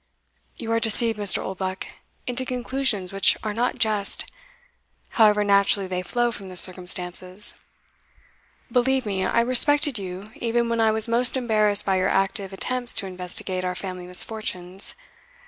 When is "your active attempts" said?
11.97-12.95